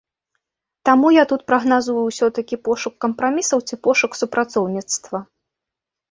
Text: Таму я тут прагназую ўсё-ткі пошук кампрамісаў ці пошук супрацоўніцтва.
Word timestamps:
Таму 0.87 1.07
я 1.15 1.23
тут 1.31 1.41
прагназую 1.49 1.97
ўсё-ткі 2.07 2.55
пошук 2.67 2.93
кампрамісаў 3.05 3.59
ці 3.67 3.75
пошук 3.89 4.11
супрацоўніцтва. 4.21 5.17